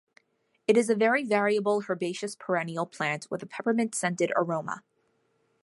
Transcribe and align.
It 0.65 0.77
is 0.77 0.89
a 0.89 0.95
very 0.95 1.23
variable 1.23 1.83
herbaceous 1.87 2.35
perennial 2.35 2.87
plant 2.87 3.27
with 3.29 3.43
a 3.43 3.45
peppermint-scented 3.45 4.33
aroma. 4.35 4.81